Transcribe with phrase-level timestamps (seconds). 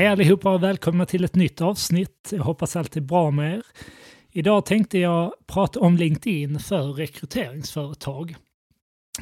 [0.00, 2.28] Hej allihopa och välkomna till ett nytt avsnitt.
[2.32, 3.62] Jag hoppas allt är bra med er.
[4.30, 8.36] Idag tänkte jag prata om LinkedIn för rekryteringsföretag.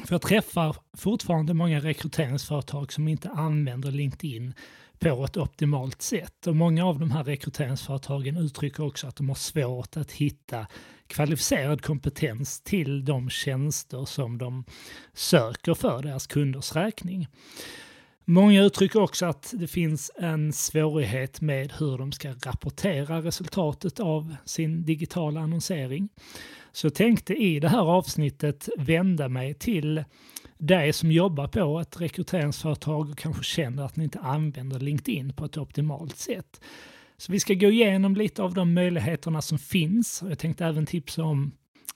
[0.05, 4.53] För jag träffar fortfarande många rekryteringsföretag som inte använder LinkedIn
[4.99, 6.47] på ett optimalt sätt.
[6.47, 10.67] Och många av de här rekryteringsföretagen uttrycker också att de har svårt att hitta
[11.07, 14.65] kvalificerad kompetens till de tjänster som de
[15.13, 17.27] söker för deras kunders räkning.
[18.31, 24.35] Många uttrycker också att det finns en svårighet med hur de ska rapportera resultatet av
[24.45, 26.09] sin digitala annonsering.
[26.71, 30.03] Så jag tänkte i det här avsnittet vända mig till
[30.57, 35.45] dig som jobbar på ett rekryteringsföretag och kanske känner att ni inte använder LinkedIn på
[35.45, 36.61] ett optimalt sätt.
[37.17, 40.23] Så vi ska gå igenom lite av de möjligheterna som finns.
[40.29, 41.51] Jag tänkte även tipsa om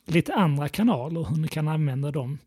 [0.06, 2.40] lite andra kanaler, hur ni kan använda dem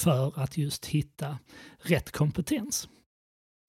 [0.00, 1.38] för att just hitta
[1.78, 2.88] rätt kompetens.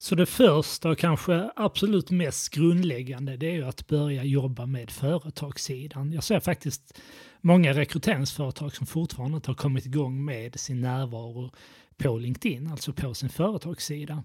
[0.02, 4.90] Så det första och kanske absolut mest grundläggande det är ju att börja jobba med
[4.90, 6.12] företagssidan.
[6.12, 6.98] Jag ser faktiskt
[7.40, 11.50] många rekryteringsföretag som fortfarande inte har kommit igång med sin närvaro
[11.96, 14.24] på LinkedIn, alltså på sin företagssida.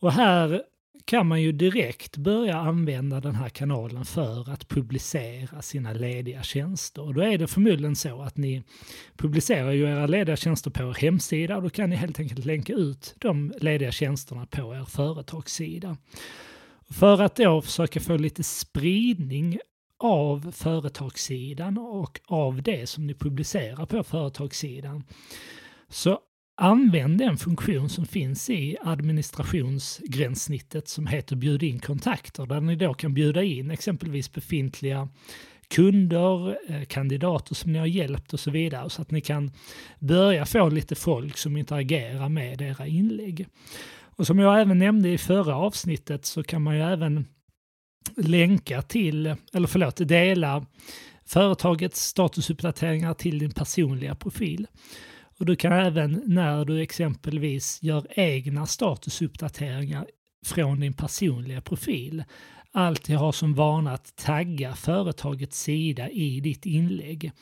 [0.00, 0.62] Och här
[1.04, 7.02] kan man ju direkt börja använda den här kanalen för att publicera sina lediga tjänster.
[7.02, 8.62] Och då är det förmodligen så att ni
[9.16, 12.72] publicerar ju era lediga tjänster på er hemsida och då kan ni helt enkelt länka
[12.72, 15.96] ut de lediga tjänsterna på er företagssida.
[16.90, 19.58] För att då försöka få lite spridning
[19.98, 25.04] av företagssidan och av det som ni publicerar på företagssidan
[25.88, 26.20] så
[26.60, 32.94] Använd den funktion som finns i administrationsgränssnittet som heter bjud in kontakter där ni då
[32.94, 35.08] kan bjuda in exempelvis befintliga
[35.68, 39.50] kunder, eh, kandidater som ni har hjälpt och så vidare så att ni kan
[39.98, 43.46] börja få lite folk som interagerar med era inlägg.
[44.00, 47.26] Och som jag även nämnde i förra avsnittet så kan man ju även
[48.16, 50.66] länka till, eller förlåt, dela
[51.24, 54.66] företagets statusuppdateringar till din personliga profil.
[55.38, 60.06] Och du kan även när du exempelvis gör egna statusuppdateringar
[60.46, 62.24] från din personliga profil
[62.72, 67.32] alltid ha som vana att tagga företagets sida i ditt inlägg.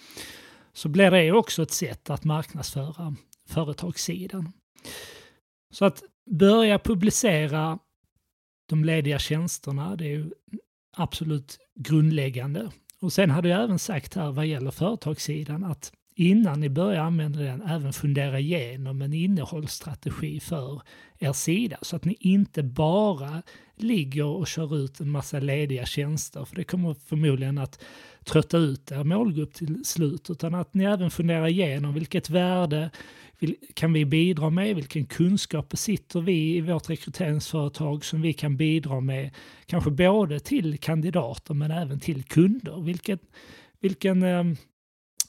[0.72, 3.16] Så blir det också ett sätt att marknadsföra
[3.48, 4.52] företagssidan.
[5.70, 7.78] Så att börja publicera
[8.68, 10.30] de lediga tjänsterna, det är ju
[10.96, 12.70] absolut grundläggande.
[13.00, 17.40] Och sen hade jag även sagt här vad gäller företagssidan att innan ni börjar använda
[17.40, 20.82] den även fundera igenom en innehållsstrategi för
[21.18, 23.42] er sida så att ni inte bara
[23.76, 27.84] ligger och kör ut en massa lediga tjänster för det kommer förmodligen att
[28.24, 32.90] trötta ut er målgrupp till slut utan att ni även funderar igenom vilket värde
[33.74, 39.00] kan vi bidra med, vilken kunskap besitter vi i vårt rekryteringsföretag som vi kan bidra
[39.00, 39.30] med,
[39.66, 42.80] kanske både till kandidater men även till kunder.
[42.80, 43.18] Vilken,
[43.80, 44.44] vilken eh,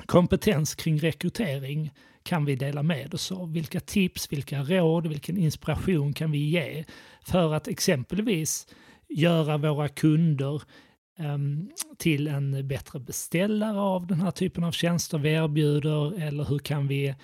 [0.05, 1.91] kompetens kring rekrytering
[2.23, 3.53] kan vi dela med oss av?
[3.53, 6.83] Vilka tips, vilka råd, vilken inspiration kan vi ge
[7.21, 8.67] för att exempelvis
[9.09, 10.61] göra våra kunder
[11.17, 16.21] ehm, till en bättre beställare av den här typen av tjänster vi erbjuder?
[16.21, 17.15] Eller hur kan vi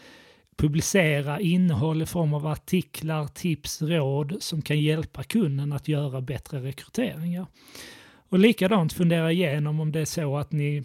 [0.58, 6.60] publicera innehåll i form av artiklar, tips, råd som kan hjälpa kunden att göra bättre
[6.60, 7.46] rekryteringar?
[8.30, 10.84] Och likadant fundera igenom om det är så att ni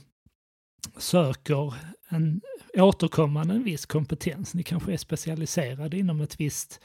[0.99, 1.75] söker
[2.09, 2.41] en
[2.75, 4.55] återkommande en viss kompetens.
[4.55, 6.81] Ni kanske är specialiserade inom ett visst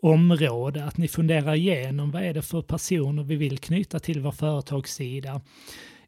[0.00, 4.32] område, att ni funderar igenom vad är det för personer vi vill knyta till vår
[4.32, 5.40] företagssida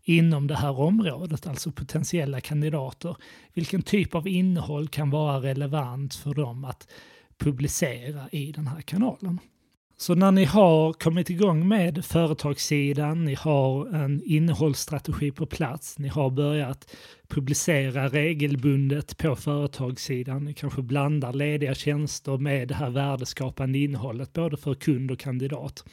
[0.03, 3.17] inom det här området, alltså potentiella kandidater.
[3.55, 6.89] Vilken typ av innehåll kan vara relevant för dem att
[7.39, 9.39] publicera i den här kanalen?
[9.99, 16.09] Så när ni har kommit igång med företagssidan, ni har en innehållsstrategi på plats, ni
[16.09, 16.95] har börjat
[17.29, 24.57] publicera regelbundet på företagssidan, ni kanske blandar lediga tjänster med det här värdeskapande innehållet både
[24.57, 25.85] för kund och kandidat.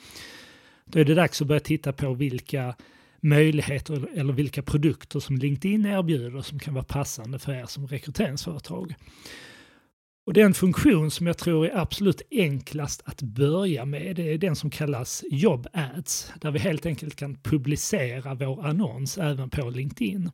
[0.86, 2.76] Då är det dags att börja titta på vilka
[3.20, 8.96] möjligheter eller vilka produkter som LinkedIn erbjuder som kan vara passande för er som rekryteringsföretag.
[10.26, 14.56] Och den funktion som jag tror är absolut enklast att börja med det är den
[14.56, 20.32] som kallas Job Ads, där vi helt enkelt kan publicera vår annons även på LinkedIn.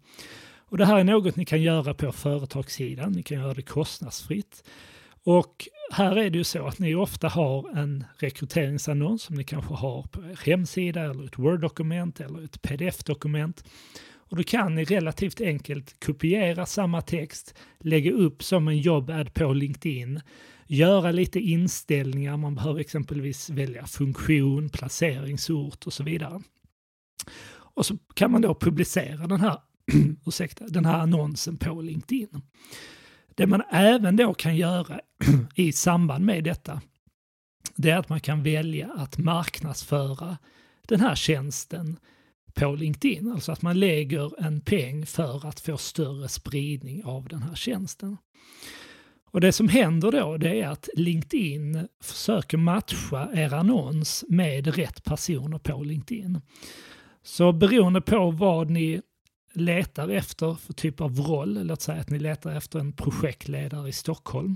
[0.69, 4.63] Och det här är något ni kan göra på företagssidan, ni kan göra det kostnadsfritt.
[5.23, 9.73] Och här är det ju så att ni ofta har en rekryteringsannons som ni kanske
[9.73, 13.63] har på er hemsida eller ett Word-dokument eller ett pdf-dokument.
[14.29, 19.53] Och då kan ni relativt enkelt kopiera samma text, lägga upp som en jobbad på
[19.53, 20.21] LinkedIn,
[20.67, 22.37] göra lite inställningar.
[22.37, 26.41] Man behöver exempelvis välja funktion, placeringsort och så vidare.
[27.51, 29.57] Och så kan man då publicera den här,
[30.25, 32.41] ursäkta, den här annonsen på LinkedIn.
[33.35, 34.99] Det man även då kan göra
[35.55, 36.81] i samband med detta,
[37.75, 40.37] det är att man kan välja att marknadsföra
[40.87, 41.99] den här tjänsten
[42.53, 43.31] på LinkedIn.
[43.31, 48.17] Alltså att man lägger en peng för att få större spridning av den här tjänsten.
[49.31, 55.03] Och det som händer då det är att LinkedIn försöker matcha er annons med rätt
[55.03, 56.41] personer på LinkedIn.
[57.23, 59.01] Så beroende på vad ni
[59.53, 63.91] letar efter för typ av roll, låt säga att ni letar efter en projektledare i
[63.91, 64.55] Stockholm,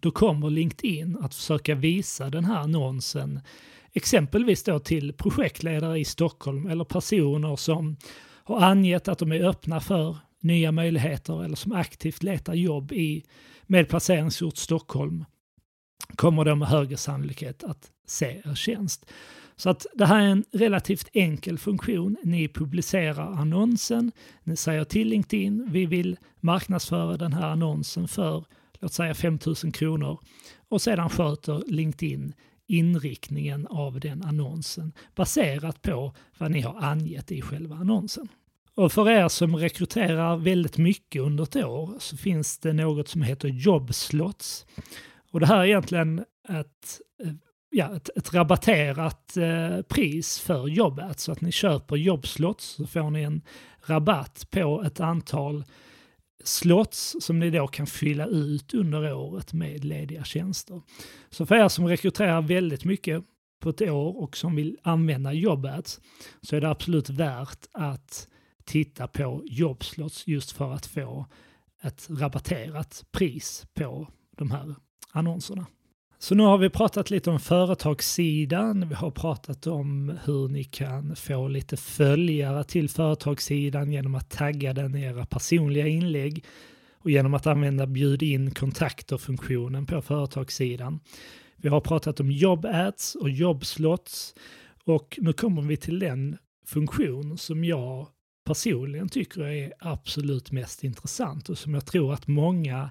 [0.00, 3.40] då kommer LinkedIn att försöka visa den här annonsen
[3.98, 7.96] exempelvis då till projektledare i Stockholm eller personer som
[8.44, 13.24] har angett att de är öppna för nya möjligheter eller som aktivt letar jobb i,
[13.66, 15.24] med placeringsort Stockholm
[16.16, 19.10] kommer de med högre sannolikhet att se er tjänst.
[19.56, 22.16] Så att det här är en relativt enkel funktion.
[22.24, 24.12] Ni publicerar annonsen,
[24.44, 28.44] ni säger till LinkedIn, vi vill marknadsföra den här annonsen för
[28.80, 30.18] låt säga 5000 kronor
[30.68, 32.32] och sedan sköter LinkedIn
[32.68, 38.28] inriktningen av den annonsen baserat på vad ni har angett i själva annonsen.
[38.74, 43.22] Och för er som rekryterar väldigt mycket under ett år så finns det något som
[43.22, 44.66] heter jobbslots.
[45.30, 47.00] Och det här är egentligen ett,
[47.70, 51.20] ja, ett, ett rabatterat eh, pris för jobbet.
[51.20, 53.42] Så att ni köper jobbslots så får ni en
[53.86, 55.64] rabatt på ett antal
[56.44, 60.82] slots som ni då kan fylla ut under året med lediga tjänster.
[61.30, 63.24] Så för er som rekryterar väldigt mycket
[63.60, 66.00] på ett år och som vill använda jobbads
[66.42, 68.28] så är det absolut värt att
[68.64, 71.26] titta på jobbslots just för att få
[71.82, 74.74] ett rabatterat pris på de här
[75.12, 75.66] annonserna.
[76.20, 78.88] Så nu har vi pratat lite om företagssidan.
[78.88, 84.72] Vi har pratat om hur ni kan få lite följare till företagssidan genom att tagga
[84.72, 86.44] den i era personliga inlägg
[86.94, 91.00] och genom att använda bjud in kontakter-funktionen på företagssidan.
[91.56, 94.34] Vi har pratat om jobb ads och jobbslots
[94.84, 96.36] och nu kommer vi till den
[96.66, 98.06] funktion som jag
[98.46, 102.90] personligen tycker är absolut mest intressant och som jag tror att många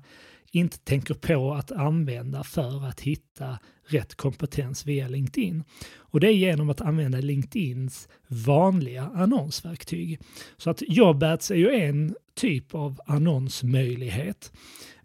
[0.52, 5.64] inte tänker på att använda för att hitta rätt kompetens via LinkedIn.
[5.96, 10.20] Och det är genom att använda LinkedIns vanliga annonsverktyg.
[10.58, 14.52] Så att JobAds är ju en typ av annonsmöjlighet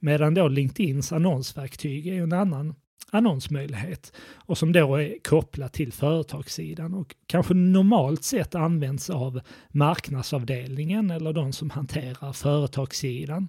[0.00, 2.75] medan då LinkedIns annonsverktyg är en annan
[3.11, 11.11] annonsmöjlighet och som då är kopplat till företagssidan och kanske normalt sett används av marknadsavdelningen
[11.11, 13.49] eller de som hanterar företagssidan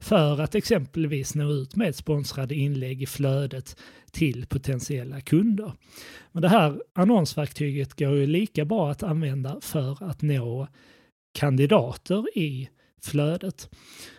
[0.00, 3.76] för att exempelvis nå ut med sponsrade inlägg i flödet
[4.10, 5.72] till potentiella kunder.
[6.32, 10.68] Men det här annonsverktyget går ju lika bra att använda för att nå
[11.32, 12.68] kandidater i
[13.02, 13.70] flödet.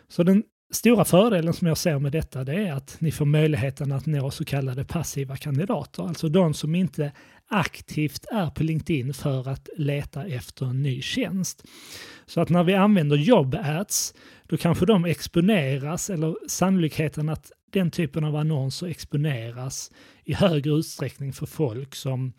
[0.08, 3.92] Så den stora fördelen som jag ser med detta det är att ni får möjligheten
[3.92, 7.12] att nå så kallade passiva kandidater, alltså de som inte
[7.48, 11.64] aktivt är på LinkedIn för att leta efter en ny tjänst.
[12.26, 14.14] Så att när vi använder jobb-ads,
[14.44, 19.92] då kanske de exponeras, eller sannolikheten att den typen av annonser exponeras
[20.24, 22.34] i högre utsträckning för folk som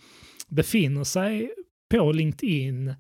[0.49, 1.51] befinner sig
[1.91, 2.95] på LinkedIn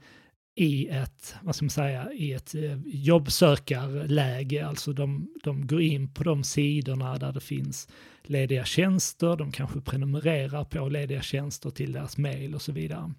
[0.54, 4.66] i ett, vad ska man säga, i ett eh, jobbsökarläge.
[4.66, 7.88] Alltså de, de går in på de sidorna där det finns
[8.23, 13.14] lediga tjänster, de kanske prenumererar på lediga tjänster till deras mail och så vidare.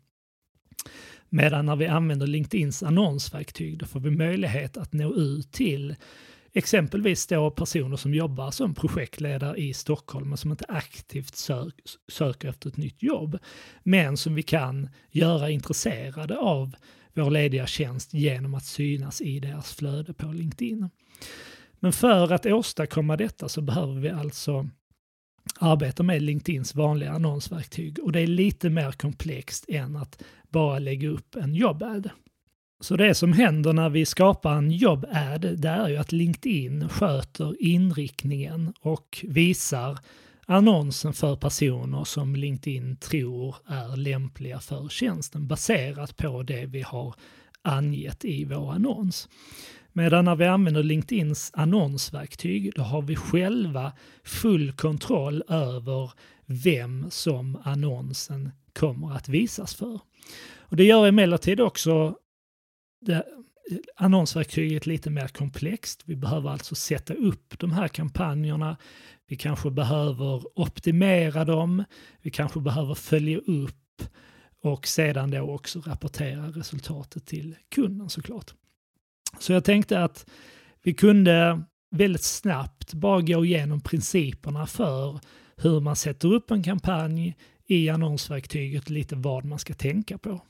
[1.30, 5.96] Medan när vi använder LinkedIns annonsverktyg då får vi möjlighet att nå ut till
[6.54, 11.74] exempelvis då personer som jobbar som projektledare i Stockholm men som inte aktivt sök,
[12.12, 13.38] söker efter ett nytt jobb.
[13.84, 16.76] Men som vi kan göra intresserade av
[17.14, 20.90] vår lediga tjänst genom att synas i deras flöde på LinkedIn.
[21.80, 24.70] Men för att åstadkomma detta så behöver vi alltså
[25.60, 31.10] arbeta med LinkedIns vanliga annonsverktyg och det är lite mer komplext än att bara lägga
[31.10, 32.10] upp en jobbad.
[32.80, 37.62] Så det som händer när vi skapar en jobbad det är ju att LinkedIn sköter
[37.64, 40.00] inriktningen och visar
[40.52, 47.16] annonsen för personer som LinkedIn tror är lämpliga för tjänsten baserat på det vi har
[47.62, 49.30] angett i vår annons.
[49.94, 53.94] Medan när vi använder LinkedIns annonsverktyg då har vi själva
[54.24, 56.12] full kontroll över
[56.46, 60.00] vem som annonsen kommer att visas för.
[60.58, 62.16] Och Det gör emellertid också
[63.02, 63.26] det
[63.96, 66.04] annonsverktyget lite mer komplext.
[66.06, 68.78] Vi behöver alltså sätta upp de här kampanjerna.
[69.32, 71.84] Vi kanske behöver optimera dem.
[72.22, 74.04] Vi kanske behöver följa upp
[74.62, 78.54] och sedan då också rapportera resultatet till kunden såklart.
[79.40, 80.30] Så jag tänkte att
[80.84, 85.20] vi kunde väldigt snabbt bara gå igenom principerna för
[85.58, 90.42] hur man sätter upp en kampanj i annonsverktyget, lite vad man ska tänka på.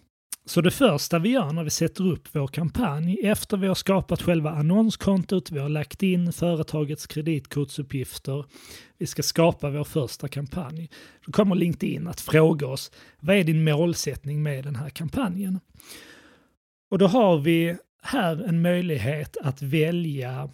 [0.46, 4.22] Så det första vi gör när vi sätter upp vår kampanj, efter vi har skapat
[4.22, 8.46] själva annonskontot, vi har lagt in företagets kreditkortsuppgifter,
[8.98, 10.90] vi ska skapa vår första kampanj.
[11.26, 15.60] Då kommer LinkedIn att fråga oss, vad är din målsättning med den här kampanjen?
[16.90, 20.50] Och då har vi här en möjlighet att välja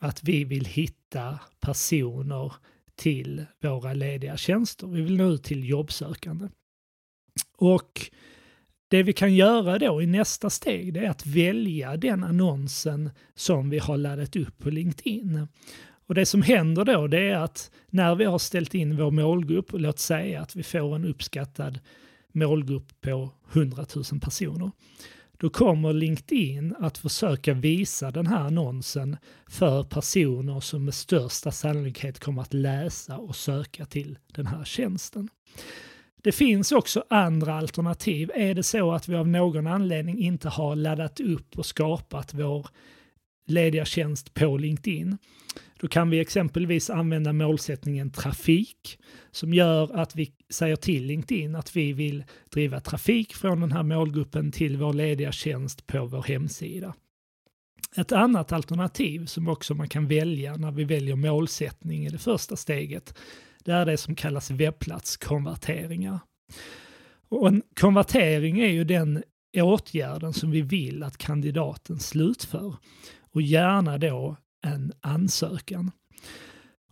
[0.00, 2.52] att vi vill hitta personer
[2.96, 4.86] till våra lediga tjänster.
[4.86, 6.48] Vi vill nå ut till jobbsökande.
[7.56, 8.10] Och
[8.90, 13.70] det vi kan göra då i nästa steg det är att välja den annonsen som
[13.70, 15.48] vi har laddat upp på LinkedIn.
[16.06, 19.74] Och det som händer då det är att när vi har ställt in vår målgrupp,
[19.74, 21.78] och låt säga att vi får en uppskattad
[22.32, 24.70] målgrupp på 100 000 personer,
[25.36, 29.16] då kommer LinkedIn att försöka visa den här annonsen
[29.48, 35.28] för personer som med största sannolikhet kommer att läsa och söka till den här tjänsten.
[36.22, 38.30] Det finns också andra alternativ.
[38.34, 42.66] Är det så att vi av någon anledning inte har laddat upp och skapat vår
[43.50, 45.18] lediga tjänst på LinkedIn,
[45.80, 48.98] då kan vi exempelvis använda målsättningen trafik
[49.30, 53.82] som gör att vi säger till LinkedIn att vi vill driva trafik från den här
[53.82, 56.94] målgruppen till vår lediga tjänst på vår hemsida.
[57.96, 62.56] Ett annat alternativ som också man kan välja när vi väljer målsättning i det första
[62.56, 63.14] steget,
[63.64, 66.18] det är det som kallas webbplatskonverteringar.
[67.28, 69.22] Och en konvertering är ju den
[69.54, 72.74] åtgärden som vi vill att kandidaten slutför
[73.32, 75.90] och gärna då en ansökan.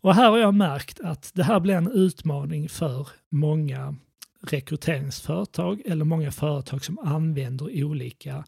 [0.01, 3.97] Och här har jag märkt att det här blir en utmaning för många
[4.43, 8.45] rekryteringsföretag eller många företag som använder olika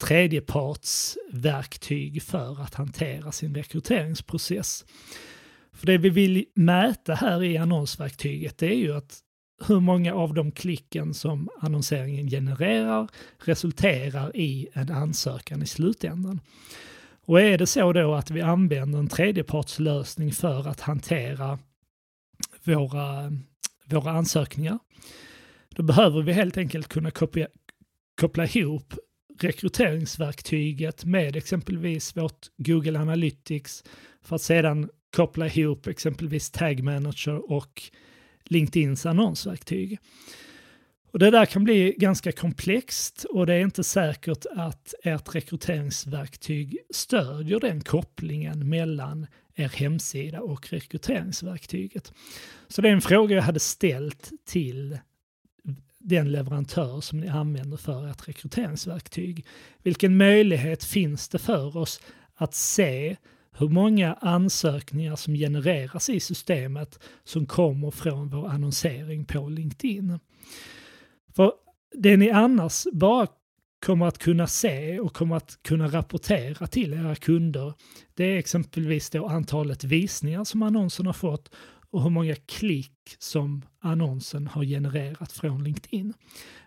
[0.00, 4.84] tredjepartsverktyg för att hantera sin rekryteringsprocess.
[5.74, 9.20] För det vi vill mäta här i annonsverktyget det är ju att
[9.66, 16.40] hur många av de klicken som annonseringen genererar resulterar i en ansökan i slutändan.
[17.26, 21.58] Och är det så då att vi använder en tredjepartslösning för att hantera
[22.64, 23.32] våra,
[23.84, 24.78] våra ansökningar,
[25.68, 27.46] då behöver vi helt enkelt kunna koppla,
[28.20, 28.94] koppla ihop
[29.40, 33.84] rekryteringsverktyget med exempelvis vårt Google Analytics
[34.22, 37.82] för att sedan koppla ihop exempelvis Tag Manager och
[38.44, 39.98] LinkedIns annonsverktyg.
[41.10, 46.78] Och det där kan bli ganska komplext och det är inte säkert att ert rekryteringsverktyg
[46.90, 52.12] stödjer den kopplingen mellan er hemsida och rekryteringsverktyget.
[52.68, 54.98] Så det är en fråga jag hade ställt till
[55.98, 59.46] den leverantör som ni använder för ert rekryteringsverktyg.
[59.82, 62.00] Vilken möjlighet finns det för oss
[62.34, 63.16] att se
[63.58, 70.18] hur många ansökningar som genereras i systemet som kommer från vår annonsering på LinkedIn?
[71.36, 71.52] För
[71.94, 73.26] det ni annars bara
[73.86, 77.74] kommer att kunna se och kommer att kunna rapportera till era kunder,
[78.14, 81.50] det är exempelvis då antalet visningar som annonsen har fått
[81.90, 86.14] och hur många klick som annonsen har genererat från LinkedIn.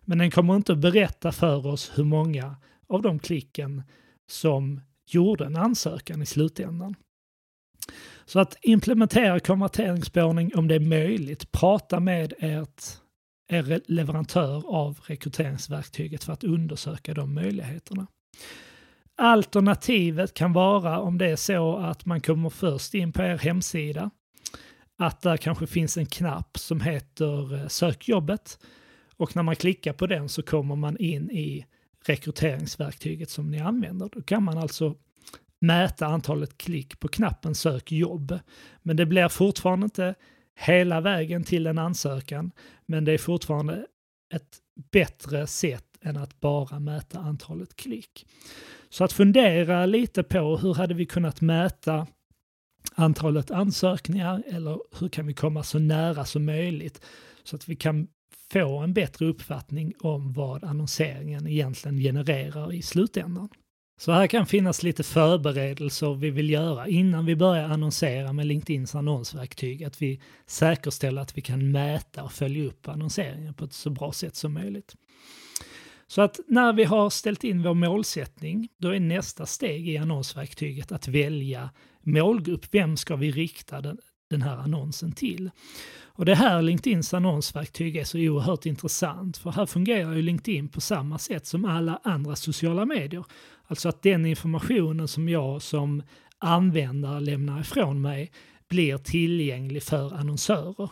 [0.02, 2.56] Men den kommer inte att berätta för oss hur många
[2.88, 3.84] av de klicken
[4.28, 6.96] som gjorde en ansökan i slutändan.
[8.26, 12.84] Så att implementera konverteringsspårning om det är möjligt, prata med ert
[13.48, 18.08] er leverantör av rekryteringsverktyget för att undersöka de möjligheterna.
[19.16, 24.10] Alternativet kan vara om det är så att man kommer först in på er hemsida,
[24.98, 28.60] att där kanske finns en knapp som heter eh, Sök jobbet
[29.18, 31.66] och när man klickar på den så kommer man in i
[32.10, 34.10] rekryteringsverktyget som ni använder.
[34.12, 34.96] Då kan man alltså
[35.60, 38.40] mäta antalet klick på knappen Sök jobb.
[38.82, 40.16] Men det blir fortfarande inte
[40.60, 42.52] hela vägen till en ansökan,
[42.86, 43.86] men det är fortfarande
[44.34, 44.58] ett
[44.92, 48.26] bättre sätt än att bara mäta antalet klick.
[48.90, 52.08] Så att fundera lite på hur hade vi kunnat mäta
[52.96, 57.02] antalet ansökningar eller hur kan vi komma så nära som möjligt
[57.44, 58.08] så att vi kan
[58.52, 63.50] få en bättre uppfattning om vad annonseringen egentligen genererar i slutändan.
[64.00, 68.96] Så här kan finnas lite förberedelser vi vill göra innan vi börjar annonsera med LinkedIns
[68.96, 69.84] annonsverktyg.
[69.84, 74.12] Att vi säkerställer att vi kan mäta och följa upp annonseringen på ett så bra
[74.12, 74.96] sätt som möjligt.
[76.08, 80.92] Så att när vi har ställt in vår målsättning, då är nästa steg i annonsverktyget
[80.92, 81.70] att välja
[82.02, 82.66] målgrupp.
[82.72, 83.98] Vem ska vi rikta den,
[84.30, 85.52] den här annonsen till?
[86.06, 90.82] Och det här LinkedIns annonsverktyg är så oerhört intressant, för här fungerar ju LinkedIn på
[90.82, 93.24] samma sätt som alla andra sociala medier.
[93.68, 96.04] Alltså att den informationen som jag som
[96.40, 98.32] användare lämnar ifrån mig
[98.70, 100.90] blir tillgänglig för annonsörer.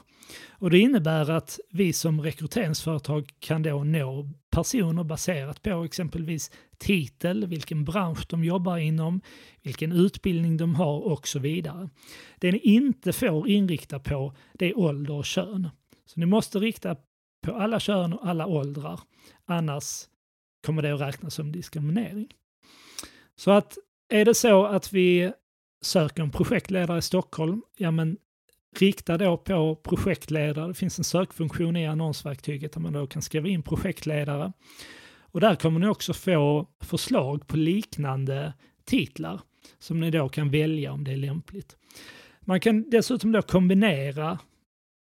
[0.50, 7.48] Och det innebär att vi som rekryteringsföretag kan då nå personer baserat på exempelvis titel,
[7.48, 9.22] vilken bransch de jobbar inom,
[9.62, 11.89] vilken utbildning de har och så vidare.
[12.39, 15.70] Det ni inte får inrikta på det är ålder och kön.
[16.05, 16.96] Så ni måste rikta
[17.46, 19.00] på alla kön och alla åldrar,
[19.46, 20.03] annars
[20.65, 22.27] kommer det att räknas som diskriminering.
[23.36, 23.77] Så att
[24.10, 25.32] är det så att vi
[25.85, 28.17] söker en projektledare i Stockholm, ja men
[28.79, 30.67] rikta då på projektledare.
[30.67, 34.53] Det finns en sökfunktion i annonsverktyget där man då kan skriva in projektledare.
[35.19, 38.53] Och där kommer ni också få förslag på liknande
[38.85, 39.41] titlar
[39.79, 41.77] som ni då kan välja om det är lämpligt.
[42.41, 44.39] Man kan dessutom då kombinera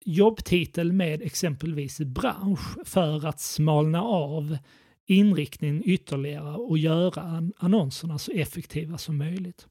[0.05, 4.57] jobbtitel med exempelvis bransch för att smalna av
[5.05, 9.67] inriktningen ytterligare och göra annonserna så effektiva som möjligt.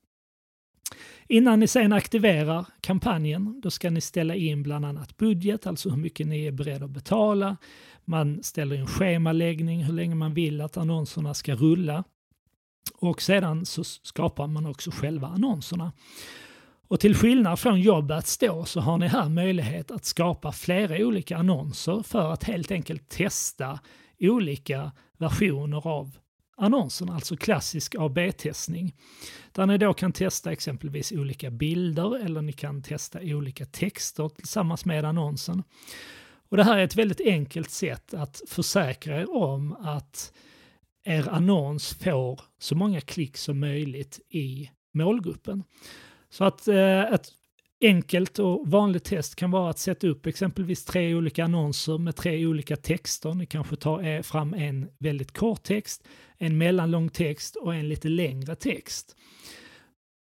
[1.28, 5.96] Innan ni sen aktiverar kampanjen, då ska ni ställa in bland annat budget, alltså hur
[5.96, 7.56] mycket ni är beredda att betala.
[8.04, 12.04] Man ställer in schemaläggning, hur länge man vill att annonserna ska rulla.
[12.94, 15.92] Och sedan så skapar man också själva annonserna.
[16.88, 21.06] Och till skillnad från jobb att stå så har ni här möjlighet att skapa flera
[21.06, 23.80] olika annonser för att helt enkelt testa
[24.18, 26.16] olika versioner av
[26.56, 28.94] annonserna, alltså klassisk AB-testning.
[29.52, 34.84] Där ni då kan testa exempelvis olika bilder eller ni kan testa olika texter tillsammans
[34.84, 35.62] med annonsen.
[36.48, 40.32] Och det här är ett väldigt enkelt sätt att försäkra er om att
[41.04, 45.64] er annons får så många klick som möjligt i målgruppen.
[46.30, 47.28] Så att eh, ett
[47.84, 52.46] enkelt och vanligt test kan vara att sätta upp exempelvis tre olika annonser med tre
[52.46, 53.34] olika texter.
[53.34, 56.04] Ni kanske tar eh, fram en väldigt kort text,
[56.38, 59.16] en mellanlång text och en lite längre text.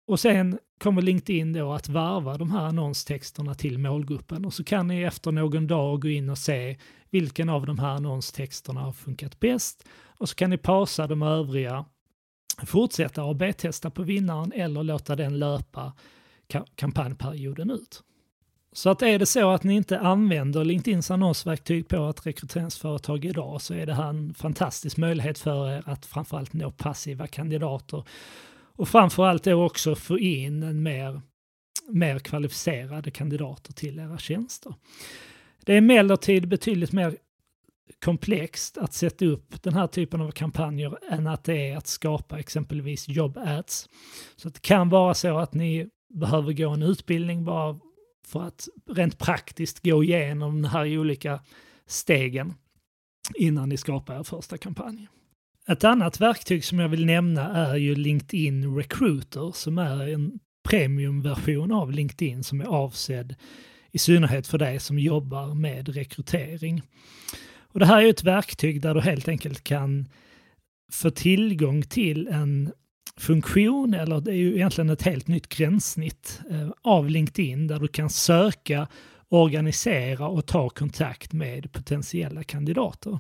[0.07, 4.89] Och sen kommer LinkedIn då att varva de här annonstexterna till målgruppen och så kan
[4.89, 6.77] ni efter någon dag gå in och se
[7.11, 11.85] vilken av de här annonstexterna har funkat bäst och så kan ni pausa de övriga,
[12.67, 15.93] fortsätta AB-testa på vinnaren eller låta den löpa
[16.77, 18.03] kampanjperioden ut.
[18.73, 23.63] Så att är det så att ni inte använder LinkedIns annonsverktyg på ett rekryteringsföretag idag
[23.63, 28.05] så är det här en fantastisk möjlighet för er att framförallt nå passiva kandidater
[28.77, 31.21] och framförallt då också få in en mer,
[31.89, 34.75] mer kvalificerade kandidater till era tjänster.
[35.65, 37.17] Det är emellertid betydligt mer
[38.05, 42.39] komplext att sätta upp den här typen av kampanjer än att det är att skapa
[42.39, 43.89] exempelvis jobb ads.
[44.37, 47.79] Så det kan vara så att ni behöver gå en utbildning bara
[48.27, 51.41] för att rent praktiskt gå igenom de här olika
[51.87, 52.55] stegen
[53.35, 55.09] innan ni skapar er första kampanj.
[55.69, 61.73] Ett annat verktyg som jag vill nämna är ju LinkedIn Recruiter som är en premiumversion
[61.73, 63.35] av LinkedIn som är avsedd
[63.93, 66.83] i synnerhet för dig som jobbar med rekrytering.
[67.59, 70.09] Och det här är ett verktyg där du helt enkelt kan
[70.93, 72.73] få tillgång till en
[73.17, 77.89] funktion, eller det är ju egentligen ett helt nytt gränssnitt eh, av LinkedIn där du
[77.89, 78.89] kan söka,
[79.29, 83.19] organisera och ta kontakt med potentiella kandidater.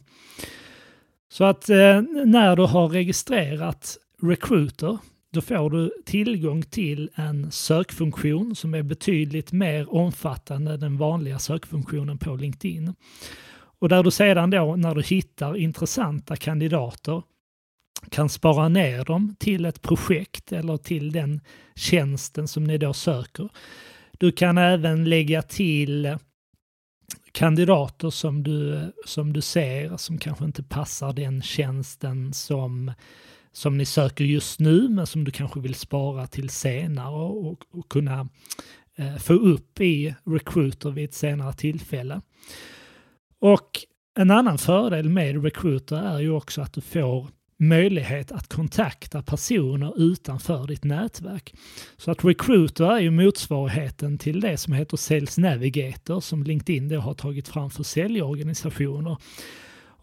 [1.29, 4.99] Så att eh, när du har registrerat Recruiter
[5.35, 11.39] då får du tillgång till en sökfunktion som är betydligt mer omfattande än den vanliga
[11.39, 12.95] sökfunktionen på LinkedIn.
[13.81, 17.23] Och där du sedan då när du hittar intressanta kandidater
[18.11, 21.41] kan spara ner dem till ett projekt eller till den
[21.75, 23.49] tjänsten som ni då söker.
[24.19, 26.19] Du kan även lägga till
[27.33, 32.93] kandidater som du, som du ser som kanske inte passar den tjänsten som,
[33.53, 37.89] som ni söker just nu men som du kanske vill spara till senare och, och
[37.89, 38.29] kunna
[38.97, 42.21] eh, få upp i Recruiter vid ett senare tillfälle.
[43.39, 43.71] Och
[44.19, 49.93] en annan fördel med Recruiter är ju också att du får möjlighet att kontakta personer
[49.97, 51.55] utanför ditt nätverk.
[51.97, 57.01] Så att Recruiter är ju motsvarigheten till det som heter Sales Navigator som LinkedIn då
[57.01, 59.17] har tagit fram för säljorganisationer.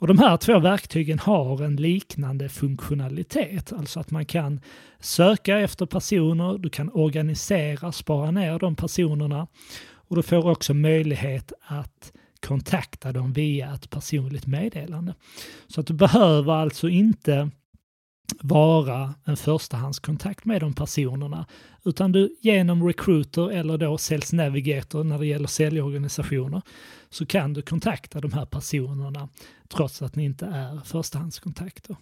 [0.02, 4.60] Och de här två verktygen har en liknande funktionalitet, alltså att man kan
[5.00, 9.48] söka efter personer, du kan organisera, spara ner de personerna
[9.94, 12.14] och du får också möjlighet att
[12.48, 15.14] kontakta dem via ett personligt meddelande.
[15.68, 17.50] Så att du behöver alltså inte
[18.40, 21.46] vara en förstahandskontakt med de personerna,
[21.86, 26.62] utan du genom Recruiter eller då Sales Navigator när det gäller säljorganisationer
[27.10, 29.30] så kan du kontakta de här personerna
[29.70, 31.96] trots att ni inte är förstahandskontakter.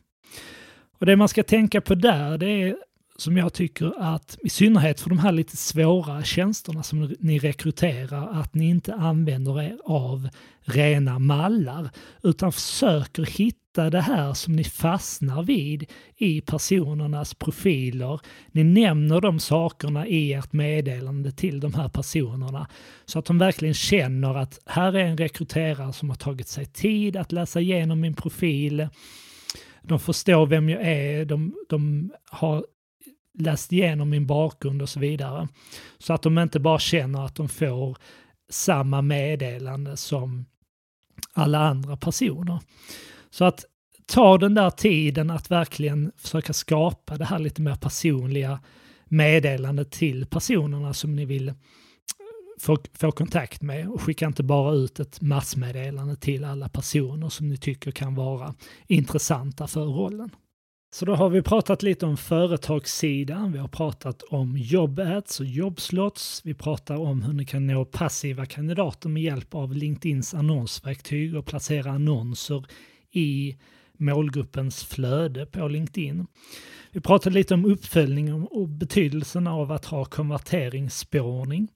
[0.99, 2.78] Och det man ska tänka på där, det är
[3.19, 8.39] som jag tycker att, i synnerhet för de här lite svåra tjänsterna som ni rekryterar,
[8.41, 10.29] att ni inte använder er av
[10.62, 11.89] rena mallar,
[12.23, 15.86] utan försöker hitta det här som ni fastnar vid
[16.17, 18.19] i personernas profiler.
[18.51, 22.67] Ni nämner de sakerna i ert meddelande till de här personerna
[23.05, 27.17] så att de verkligen känner att här är en rekryterare som har tagit sig tid
[27.17, 28.88] att läsa igenom min profil.
[29.82, 32.65] De förstår vem jag är, de, de har
[33.39, 35.47] läst igenom min bakgrund och så vidare.
[35.97, 37.97] Så att de inte bara känner att de får
[38.49, 40.45] samma meddelande som
[41.34, 42.60] alla andra personer.
[43.30, 43.65] Så att
[44.06, 48.60] ta den där tiden att verkligen försöka skapa det här lite mer personliga
[49.06, 51.54] meddelandet till personerna som ni vill
[52.60, 57.49] få, få kontakt med och skicka inte bara ut ett massmeddelande till alla personer som
[57.49, 58.56] ni tycker kan vara
[58.88, 60.30] intressanta för rollen.
[60.91, 66.41] Så då har vi pratat lite om företagssidan, vi har pratat om jobbads och jobbslots,
[66.45, 71.45] vi pratar om hur ni kan nå passiva kandidater med hjälp av LinkedIns annonsverktyg och
[71.45, 72.65] placera annonser
[73.12, 73.58] i
[73.97, 76.28] målgruppens flöde på LinkedIn.
[76.91, 81.67] Vi pratade lite om uppföljning och betydelsen av att ha konverteringsspårning.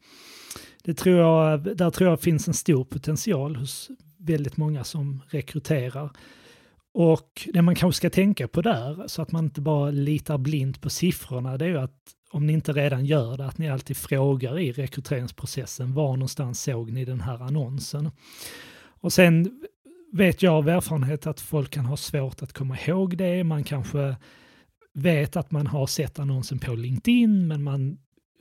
[0.83, 6.09] Det tror jag, där tror jag finns en stor potential hos väldigt många som rekryterar
[6.93, 10.81] och det man kanske ska tänka på där, så att man inte bara litar blint
[10.81, 11.99] på siffrorna, det är ju att
[12.31, 16.91] om ni inte redan gör det, att ni alltid frågar i rekryteringsprocessen, var någonstans såg
[16.91, 18.11] ni den här annonsen?
[18.85, 19.61] Och sen
[20.11, 24.15] vet jag av erfarenhet att folk kan ha svårt att komma ihåg det, man kanske
[24.93, 27.97] vet att man har sett annonsen på LinkedIn, men man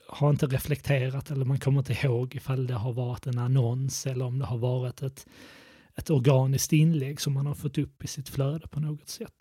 [0.08, 4.24] har inte reflekterat eller man kommer inte ihåg ifall det har varit en annons eller
[4.24, 5.26] om det har varit ett
[5.96, 9.34] ett organiskt inlägg som man har fått upp i sitt flöde på något sätt.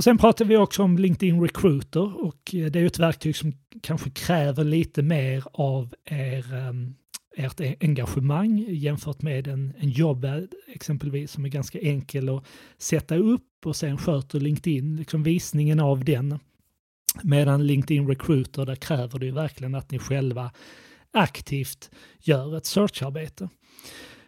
[0.00, 3.52] Och sen pratar vi också om LinkedIn Recruiter och eh, det är ett verktyg som
[3.82, 6.94] kanske kräver lite mer av er, ehm,
[7.36, 12.44] ert e-, engagemang jämfört med en, en jobb eh, exempelvis som är ganska enkel att
[12.78, 16.38] sätta upp och sen sköter LinkedIn liksom visningen av den.
[17.22, 20.52] Medan LinkedIn Recruiter, där kräver det ju verkligen att ni själva
[21.12, 23.48] aktivt gör ett searcharbete.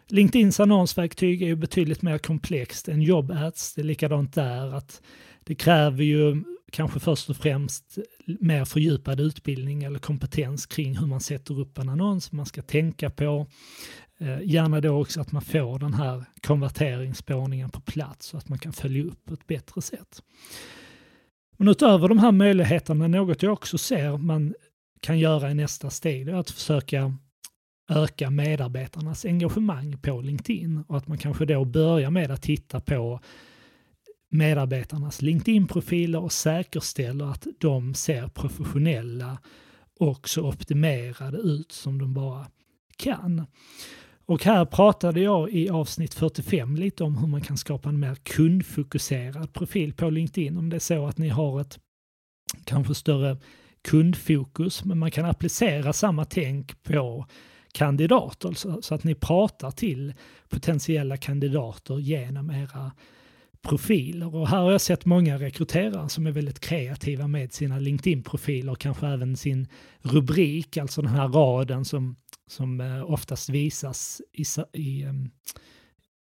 [0.07, 3.73] LinkedIns annonsverktyg är ju betydligt mer komplext än jobbads.
[3.73, 5.01] Det är likadant där att
[5.43, 11.19] det kräver ju kanske först och främst mer fördjupad utbildning eller kompetens kring hur man
[11.21, 13.47] sätter upp en annons, man ska tänka på.
[14.19, 18.59] Eh, gärna då också att man får den här konverteringsspårningen på plats så att man
[18.59, 20.23] kan följa upp på ett bättre sätt.
[21.57, 24.53] Men utöver de här möjligheterna, något jag också ser man
[24.99, 27.17] kan göra i nästa steg, det är att försöka
[27.95, 33.19] öka medarbetarnas engagemang på LinkedIn och att man kanske då börjar med att titta på
[34.29, 39.37] medarbetarnas LinkedIn-profiler och säkerställer att de ser professionella
[39.99, 42.47] och så optimerade ut som de bara
[42.97, 43.45] kan.
[44.25, 48.15] Och här pratade jag i avsnitt 45 lite om hur man kan skapa en mer
[48.15, 50.57] kundfokuserad profil på LinkedIn.
[50.57, 51.79] Om det är så att ni har ett
[52.65, 53.37] kanske större
[53.87, 57.25] kundfokus, men man kan applicera samma tänk på
[57.73, 60.13] kandidater så, alltså, så att ni pratar till
[60.49, 62.91] potentiella kandidater genom era
[63.61, 64.35] profiler.
[64.35, 69.07] Och här har jag sett många rekryterare som är väldigt kreativa med sina LinkedIn-profiler, kanske
[69.07, 69.67] även sin
[70.01, 72.15] rubrik, alltså den här raden som,
[72.47, 75.29] som eh, oftast visas i, i, ehm,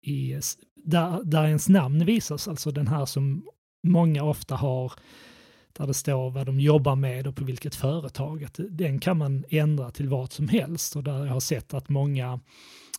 [0.01, 0.39] i,
[0.75, 3.45] där, där ens namn visas, alltså den här som
[3.83, 4.93] många ofta har
[5.73, 8.47] där det står vad de jobbar med och på vilket företag.
[8.57, 12.39] Den kan man ändra till vad som helst och där jag har sett att många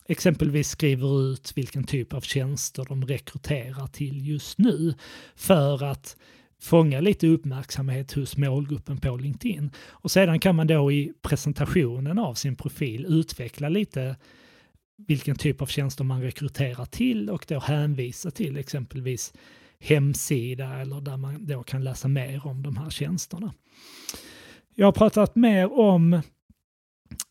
[0.06, 4.94] exempelvis skriver ut vilken typ av tjänster de rekryterar till just nu
[5.36, 6.16] för att
[6.60, 9.70] fånga lite uppmärksamhet hos målgruppen på LinkedIn.
[9.88, 14.16] Och sedan kan man då i presentationen av sin profil utveckla lite
[14.96, 19.32] vilken typ av tjänster man rekryterar till och då hänvisa till exempelvis
[19.84, 23.54] hemsida eller där man då kan läsa mer om de här tjänsterna.
[24.74, 26.22] Jag har pratat mer om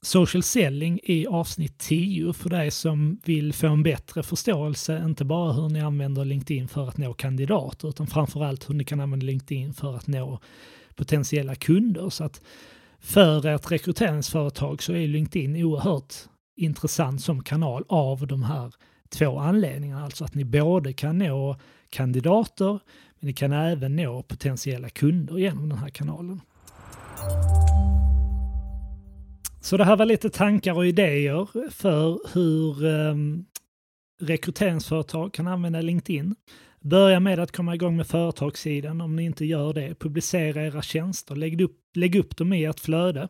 [0.01, 5.53] social selling i avsnitt 10 för dig som vill få en bättre förståelse, inte bara
[5.53, 9.73] hur ni använder LinkedIn för att nå kandidater, utan framförallt hur ni kan använda LinkedIn
[9.73, 10.39] för att nå
[10.95, 12.09] potentiella kunder.
[12.09, 12.41] Så att
[12.99, 16.13] för ett rekryteringsföretag så är LinkedIn oerhört
[16.55, 18.73] intressant som kanal av de här
[19.09, 20.03] två anledningarna.
[20.03, 21.57] Alltså att ni både kan nå
[21.93, 22.79] kandidater
[23.19, 26.41] men ni kan även nå potentiella kunder genom den här kanalen.
[29.61, 33.15] Så det här var lite tankar och idéer för hur eh,
[34.21, 36.35] rekryteringsföretag kan använda LinkedIn.
[36.81, 39.95] Börja med att komma igång med företagssidan om ni inte gör det.
[39.99, 43.27] Publicera era tjänster, lägg upp, lägg upp dem i ert flöde.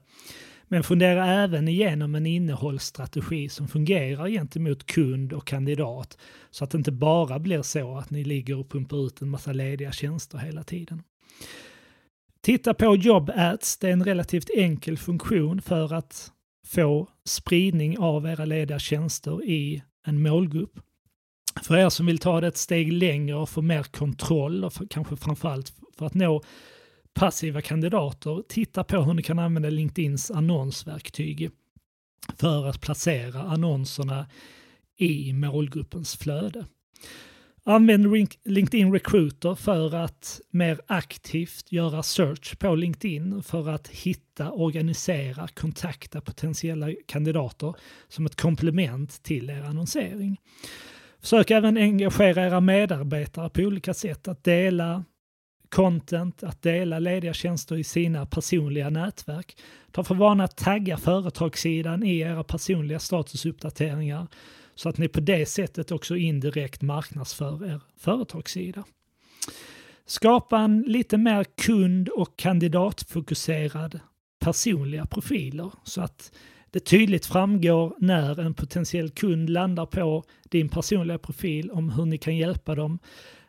[0.73, 6.17] Men fundera även igenom en innehållsstrategi som fungerar gentemot kund och kandidat
[6.51, 9.53] så att det inte bara blir så att ni ligger och pumpar ut en massa
[9.53, 11.03] lediga tjänster hela tiden.
[12.41, 16.31] Titta på Job Ads, det är en relativt enkel funktion för att
[16.67, 20.79] få spridning av era lediga tjänster i en målgrupp.
[21.63, 24.85] För er som vill ta det ett steg längre och få mer kontroll och för,
[24.85, 26.43] kanske framförallt för att nå
[27.13, 31.49] passiva kandidater, titta på hur ni kan använda LinkedIns annonsverktyg
[32.37, 34.27] för att placera annonserna
[34.97, 36.65] i målgruppens flöde.
[37.65, 45.47] Använd LinkedIn Recruiter för att mer aktivt göra search på LinkedIn för att hitta, organisera,
[45.47, 47.73] kontakta potentiella kandidater
[48.07, 50.37] som ett komplement till er annonsering.
[51.21, 55.03] Försök även engagera era medarbetare på olika sätt, att dela
[55.73, 59.57] content, att dela lediga tjänster i sina personliga nätverk.
[59.91, 64.27] Ta för vana att tagga företagssidan i era personliga statusuppdateringar
[64.75, 68.83] så att ni på det sättet också indirekt marknadsför er företagssida.
[70.05, 73.99] Skapa en lite mer kund och kandidatfokuserad
[74.39, 76.31] personliga profiler så att
[76.71, 82.17] det tydligt framgår när en potentiell kund landar på din personliga profil om hur ni
[82.17, 82.99] kan hjälpa dem.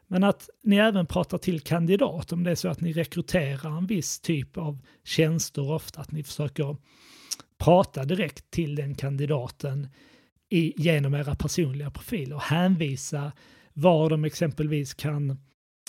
[0.06, 3.86] Men att ni även pratar till kandidat om det är så att ni rekryterar en
[3.86, 6.76] viss typ av tjänster ofta, att ni försöker
[7.58, 9.88] prata direkt till den kandidaten
[10.50, 13.32] i, genom era personliga profiler och hänvisa
[13.72, 15.38] var de exempelvis kan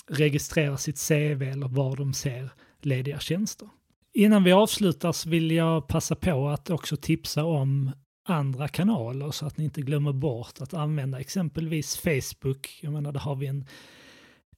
[0.08, 2.50] registrera sitt CV eller var de ser
[2.82, 3.68] lediga tjänster.
[4.14, 7.90] Innan vi avslutar så vill jag passa på att också tipsa om
[8.24, 12.78] andra kanaler så att ni inte glömmer bort att använda exempelvis Facebook.
[12.82, 13.66] Jag menar, där har vi en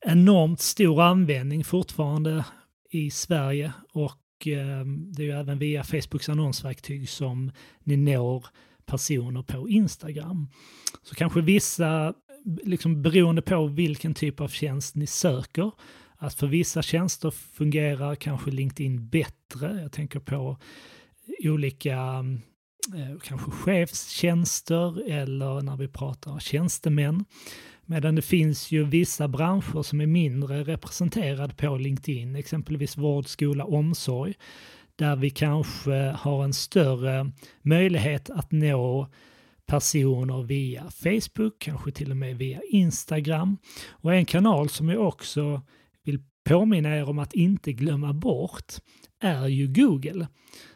[0.07, 2.45] enormt stor användning fortfarande
[2.91, 7.53] i Sverige och eh, det är ju även via Facebooks annonsverktyg som
[7.85, 8.47] ni når
[8.87, 10.49] personer på Instagram.
[11.03, 12.15] Så kanske vissa,
[12.65, 15.71] liksom beroende på vilken typ av tjänst ni söker,
[16.17, 19.81] att för vissa tjänster fungerar kanske LinkedIn bättre.
[19.83, 20.57] Jag tänker på
[21.45, 22.25] olika
[22.95, 27.25] eh, kanske chefstjänster eller när vi pratar tjänstemän.
[27.91, 33.65] Medan det finns ju vissa branscher som är mindre representerade på LinkedIn, exempelvis vård, skola,
[33.65, 34.35] omsorg,
[34.97, 39.09] där vi kanske har en större möjlighet att nå
[39.67, 43.59] personer via Facebook, kanske till och med via Instagram.
[43.91, 45.63] Och en kanal som jag också
[46.05, 48.75] vill påminna er om att inte glömma bort
[49.21, 50.29] är ju Google.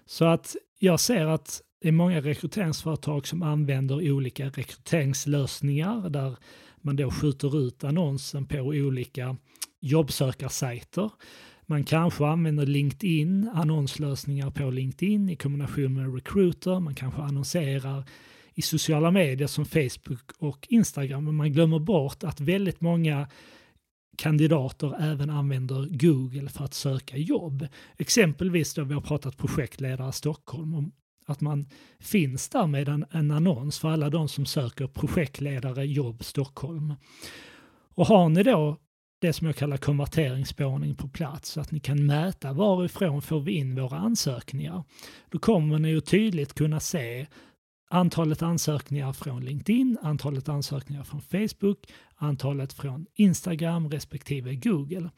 [0.07, 6.37] Så att jag ser att det är många rekryteringsföretag som använder olika rekryteringslösningar där
[6.83, 9.37] man då skjuter ut annonsen på olika
[9.81, 11.11] jobbsökarsajter.
[11.67, 16.81] Man kanske använder LinkedIn, annonslösningar på LinkedIn i kombination med Recruiter.
[16.81, 18.05] Man kanske annonserar
[18.55, 21.25] i sociala medier som Facebook och Instagram.
[21.25, 23.29] Men man glömmer bort att väldigt många
[24.17, 27.67] kandidater även använder Google för att söka jobb.
[27.99, 30.93] Exempelvis då vi har pratat projektledare Stockholm om
[31.33, 31.67] att man
[32.01, 36.95] finns där med en, en annons för alla de som söker projektledare jobb Stockholm.
[37.95, 38.79] Och har ni då
[39.21, 43.53] det som jag kallar konverteringsspårning på plats så att ni kan mäta varifrån får vi
[43.53, 44.85] in våra ansökningar.
[45.29, 47.27] Då kommer ni ju tydligt kunna se
[47.91, 51.79] antalet ansökningar från LinkedIn, antalet ansökningar från Facebook,
[52.17, 55.11] antalet från Instagram respektive Google.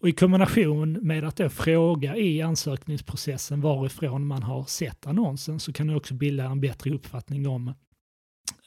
[0.00, 5.72] Och I kombination med att då fråga i ansökningsprocessen varifrån man har sett annonsen så
[5.72, 7.74] kan du också bilda en bättre uppfattning om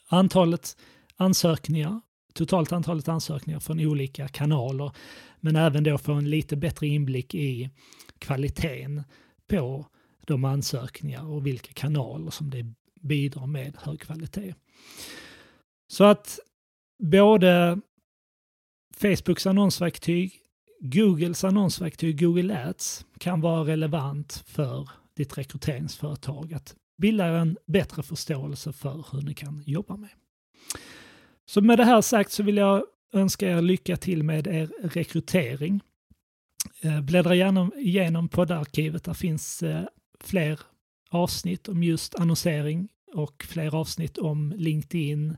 [0.07, 0.77] antalet
[1.15, 2.01] ansökningar,
[2.33, 4.91] totalt antalet ansökningar från olika kanaler,
[5.39, 7.69] men även då få en lite bättre inblick i
[8.19, 9.03] kvaliteten
[9.47, 9.85] på
[10.27, 12.65] de ansökningar och vilka kanaler som det
[13.01, 14.55] bidrar med hög kvalitet.
[15.87, 16.39] Så att
[17.03, 17.79] både
[18.97, 20.42] Facebooks annonsverktyg,
[20.85, 28.73] Googles annonsverktyg Google Ads kan vara relevant för ditt rekryteringsföretag att bilda en bättre förståelse
[28.73, 30.09] för hur ni kan jobba med.
[31.45, 35.81] Så med det här sagt så vill jag önska er lycka till med er rekrytering.
[36.81, 39.85] Eh, bläddra gärna igenom poddarkivet, där finns eh,
[40.19, 40.59] fler
[41.09, 45.37] avsnitt om just annonsering och fler avsnitt om LinkedIn,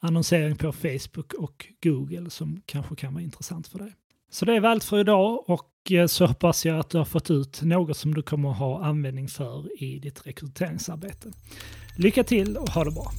[0.00, 3.94] annonsering på Facebook och Google som kanske kan vara intressant för dig.
[4.34, 7.04] Så det är väl allt för idag och eh, så hoppas jag att du har
[7.04, 11.32] fått ut något som du kommer ha användning för i ditt rekryteringsarbete.
[11.96, 13.12] Lycka till och ha det bra!